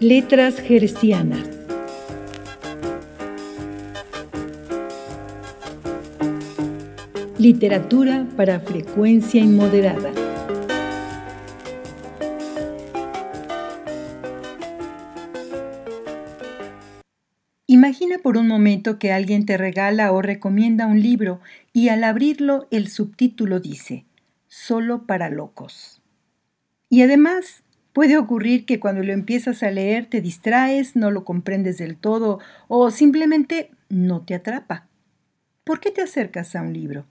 [0.00, 1.48] Letras Gercianas.
[7.38, 10.12] Literatura para frecuencia inmoderada.
[17.66, 21.40] Imagina por un momento que alguien te regala o recomienda un libro
[21.72, 24.04] y al abrirlo el subtítulo dice,
[24.46, 26.02] solo para locos.
[26.90, 27.62] Y además
[27.96, 32.40] Puede ocurrir que cuando lo empiezas a leer te distraes, no lo comprendes del todo
[32.68, 34.86] o simplemente no te atrapa.
[35.64, 37.06] ¿Por qué te acercas a un libro?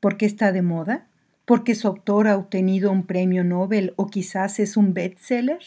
[0.00, 1.06] ¿Porque está de moda?
[1.46, 5.60] ¿Porque su autor ha obtenido un premio Nobel o quizás es un bestseller?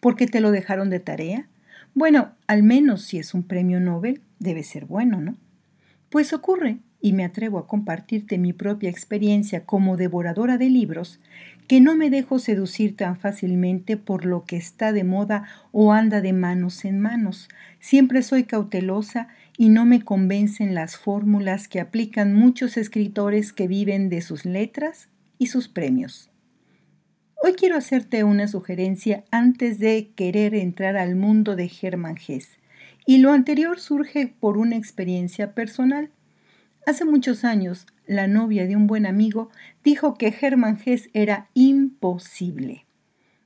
[0.00, 1.46] ¿Porque te lo dejaron de tarea?
[1.92, 5.36] Bueno, al menos si es un premio Nobel, debe ser bueno, ¿no?
[6.10, 11.20] Pues ocurre, y me atrevo a compartirte mi propia experiencia como devoradora de libros,
[11.68, 16.20] que no me dejo seducir tan fácilmente por lo que está de moda o anda
[16.20, 17.48] de manos en manos.
[17.78, 24.08] Siempre soy cautelosa y no me convencen las fórmulas que aplican muchos escritores que viven
[24.08, 26.30] de sus letras y sus premios.
[27.40, 32.57] Hoy quiero hacerte una sugerencia antes de querer entrar al mundo de Germán Hesse,
[33.08, 36.10] y lo anterior surge por una experiencia personal.
[36.86, 39.48] Hace muchos años, la novia de un buen amigo,
[39.82, 42.84] dijo que Hermann Hesse era imposible.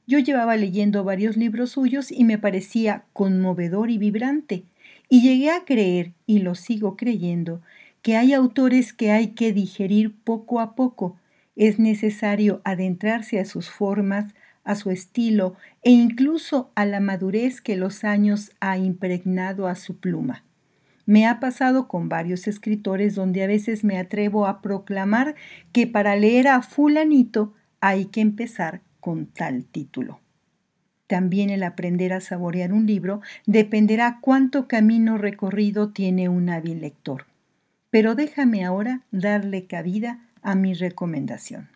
[0.04, 4.64] Yo llevaba leyendo varios libros suyos y me parecía conmovedor y vibrante,
[5.08, 7.62] y llegué a creer, y lo sigo creyendo,
[8.02, 11.20] que hay autores que hay que digerir poco a poco.
[11.54, 17.76] Es necesario adentrarse a sus formas, a su estilo e incluso a la madurez que
[17.76, 20.44] los años ha impregnado a su pluma.
[21.04, 25.34] Me ha pasado con varios escritores donde a veces me atrevo a proclamar
[25.72, 30.20] que para leer a fulanito hay que empezar con tal título.
[31.08, 37.26] También el aprender a saborear un libro dependerá cuánto camino recorrido tiene un hábil lector.
[37.90, 41.68] Pero déjame ahora darle cabida a mi recomendación.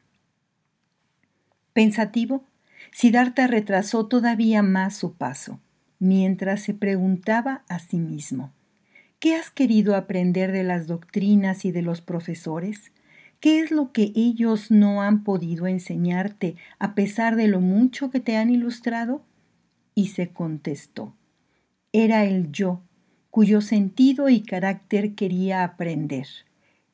[1.74, 2.44] Pensativo,
[2.92, 5.60] Siddhartha retrasó todavía más su paso,
[5.98, 8.52] mientras se preguntaba a sí mismo,
[9.18, 12.92] ¿Qué has querido aprender de las doctrinas y de los profesores?
[13.40, 18.20] ¿Qué es lo que ellos no han podido enseñarte a pesar de lo mucho que
[18.20, 19.24] te han ilustrado?
[19.94, 21.14] Y se contestó,
[21.92, 22.82] era el yo,
[23.30, 26.26] cuyo sentido y carácter quería aprender.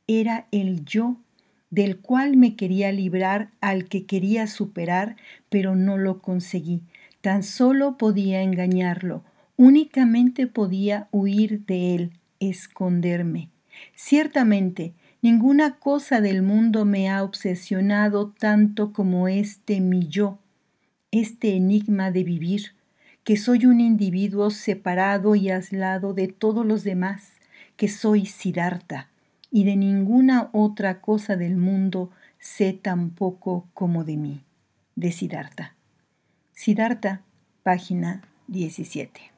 [0.06, 1.16] Era el yo,
[1.72, 5.16] del cual me quería librar, al que quería superar,
[5.48, 6.82] pero no lo conseguí.
[7.20, 9.24] Tan solo podía engañarlo,
[9.64, 13.48] Únicamente podía huir de él, esconderme.
[13.94, 20.40] Ciertamente, ninguna cosa del mundo me ha obsesionado tanto como este mi yo,
[21.12, 22.74] este enigma de vivir,
[23.22, 27.34] que soy un individuo separado y aislado de todos los demás,
[27.76, 29.10] que soy Siddhartha,
[29.52, 34.40] y de ninguna otra cosa del mundo sé tan poco como de mí,
[34.96, 35.76] de Siddhartha.
[36.54, 37.20] Siddhartha,
[37.62, 39.31] página 17.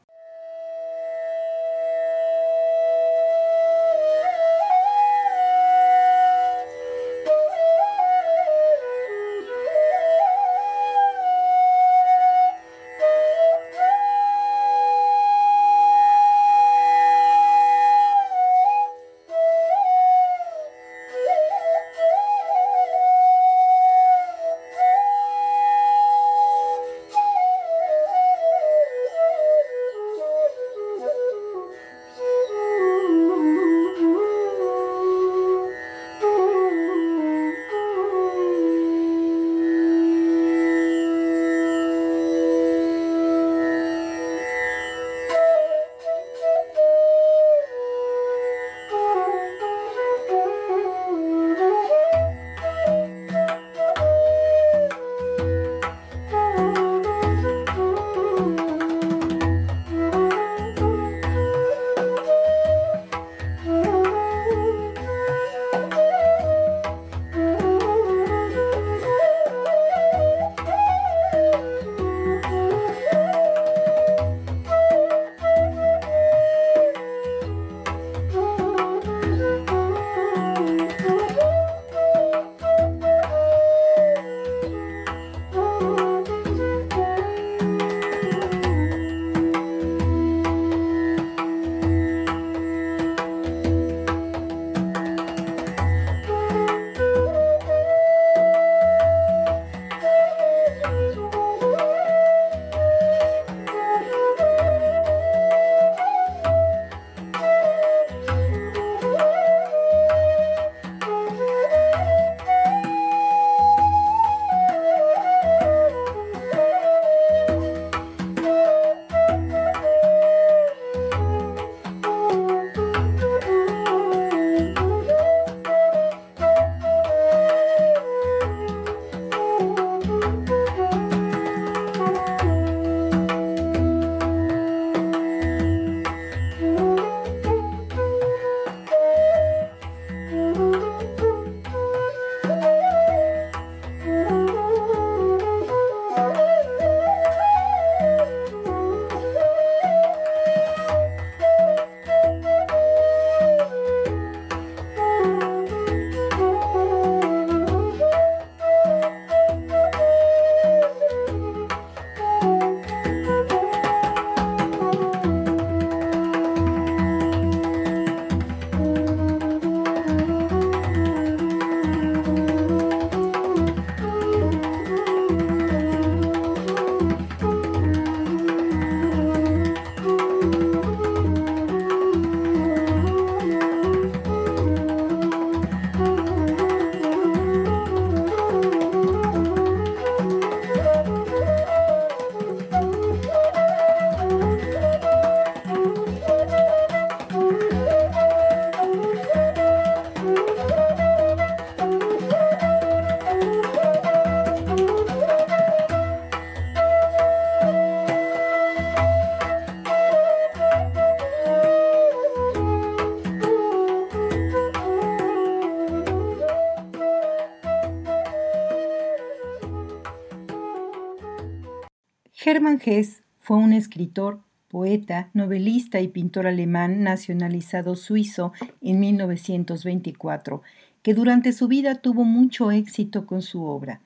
[222.47, 228.53] Hermann Hesse fue un escritor, poeta, novelista y pintor alemán nacionalizado suizo
[228.83, 230.61] en 1924,
[231.03, 234.03] que durante su vida tuvo mucho éxito con su obra.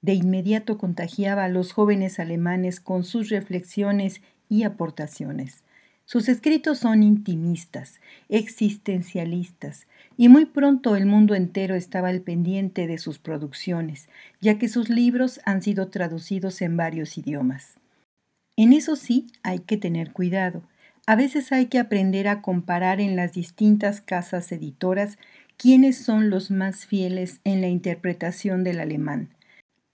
[0.00, 5.62] De inmediato contagiaba a los jóvenes alemanes con sus reflexiones y aportaciones.
[6.06, 8.00] Sus escritos son intimistas,
[8.30, 9.86] existencialistas,
[10.16, 14.08] y muy pronto el mundo entero estaba al pendiente de sus producciones,
[14.40, 17.76] ya que sus libros han sido traducidos en varios idiomas.
[18.56, 20.62] En eso sí hay que tener cuidado.
[21.06, 25.18] A veces hay que aprender a comparar en las distintas casas editoras
[25.56, 29.30] quiénes son los más fieles en la interpretación del alemán.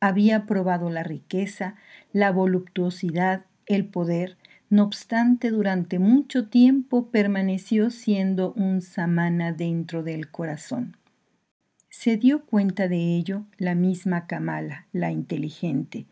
[0.00, 1.76] Había probado la riqueza,
[2.12, 4.38] la voluptuosidad, el poder,
[4.74, 10.96] no obstante durante mucho tiempo permaneció siendo un Samana dentro del corazón.
[11.90, 16.06] Se dio cuenta de ello la misma Kamala, la inteligente,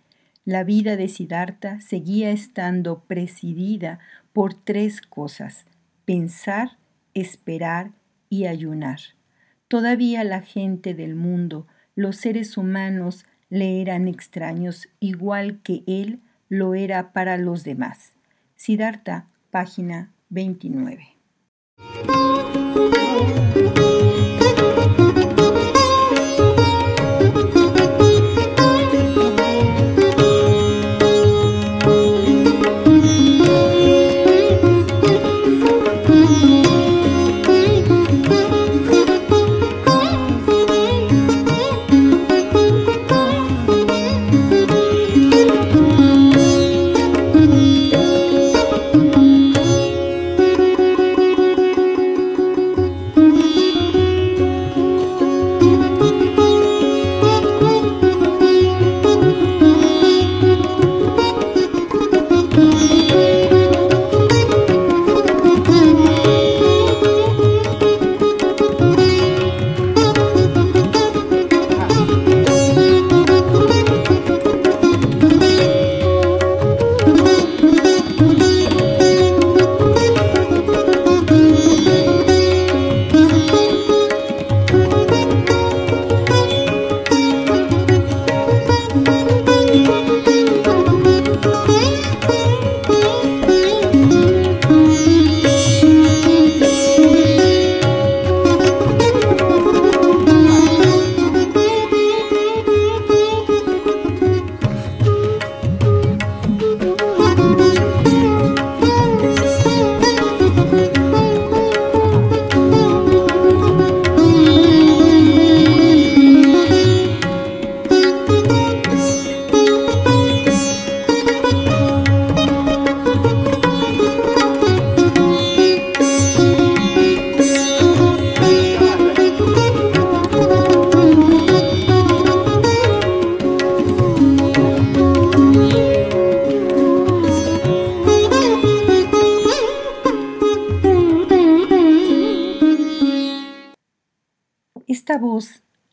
[0.45, 3.99] la vida de Siddhartha seguía estando presidida
[4.33, 5.67] por tres cosas,
[6.05, 6.79] pensar,
[7.15, 7.91] esperar
[8.29, 9.01] y ayunar.
[9.67, 11.67] Todavía la gente del mundo,
[11.97, 18.15] los seres humanos, le eran extraños igual que él lo era para los demás.
[18.65, 21.17] Siddhartha, página 29.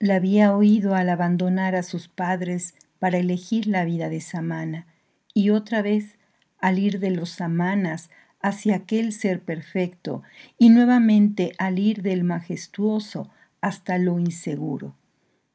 [0.09, 4.87] La había oído al abandonar a sus padres para elegir la vida de Samana
[5.35, 6.17] y otra vez
[6.57, 8.09] al ir de los Samanas
[8.41, 10.23] hacia aquel ser perfecto
[10.57, 13.29] y nuevamente al ir del majestuoso
[13.61, 14.95] hasta lo inseguro.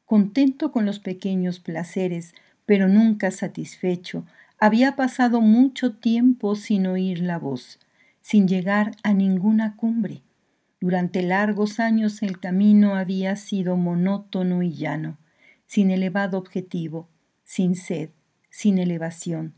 [0.04, 2.32] Contento con los pequeños placeres,
[2.64, 4.24] pero nunca satisfecho,
[4.60, 7.80] había pasado mucho tiempo sin oír la voz,
[8.20, 10.22] sin llegar a ninguna cumbre.
[10.84, 15.16] Durante largos años el camino había sido monótono y llano,
[15.64, 17.08] sin elevado objetivo,
[17.42, 18.10] sin sed,
[18.50, 19.54] sin elevación.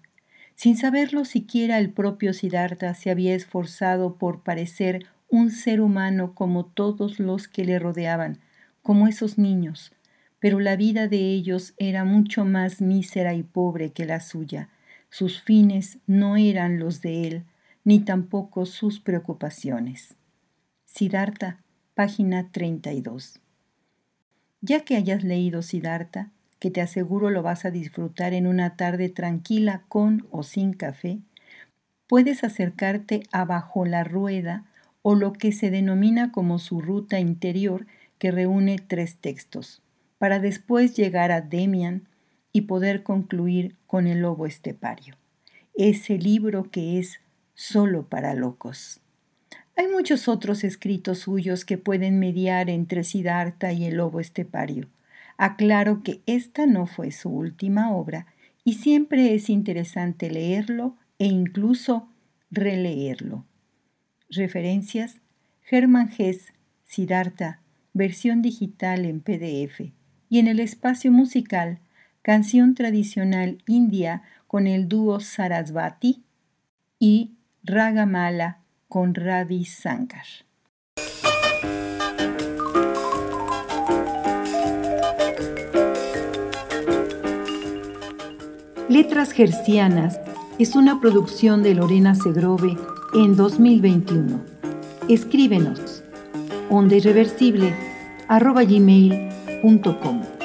[0.54, 6.64] Sin saberlo siquiera el propio Siddhartha se había esforzado por parecer un ser humano como
[6.64, 8.38] todos los que le rodeaban,
[8.80, 9.92] como esos niños,
[10.38, 14.68] pero la vida de ellos era mucho más mísera y pobre que la suya.
[15.10, 17.44] Sus fines no eran los de él,
[17.82, 20.14] ni tampoco sus preocupaciones.
[20.96, 21.58] Siddhartha,
[21.92, 23.38] página 32.
[24.62, 29.10] Ya que hayas leído Siddhartha, que te aseguro lo vas a disfrutar en una tarde
[29.10, 31.18] tranquila con o sin café,
[32.06, 34.64] puedes acercarte a Bajo la Rueda
[35.02, 37.86] o lo que se denomina como su ruta interior
[38.16, 39.82] que reúne tres textos,
[40.16, 42.08] para después llegar a Demian
[42.52, 45.16] y poder concluir con el lobo estepario,
[45.74, 47.20] ese libro que es
[47.52, 49.02] solo para locos.
[49.78, 54.88] Hay muchos otros escritos suyos que pueden mediar entre Siddhartha y el lobo estepario.
[55.36, 58.26] Aclaro que esta no fue su última obra
[58.64, 62.08] y siempre es interesante leerlo e incluso
[62.50, 63.44] releerlo.
[64.30, 65.20] Referencias:
[65.62, 66.54] Germán Hess,
[66.86, 67.60] Siddhartha,
[67.92, 69.92] versión digital en PDF
[70.30, 71.80] y en el espacio musical
[72.22, 76.24] canción tradicional india con el dúo Sarasvati
[76.98, 80.26] y Ragamala con Ravi Sankar.
[88.88, 90.20] Letras Gercianas
[90.58, 92.76] es una producción de Lorena Segrove
[93.14, 94.40] en 2021.
[95.08, 96.02] Escríbenos
[96.70, 97.74] onda irreversible
[98.28, 100.35] arroba gmail.com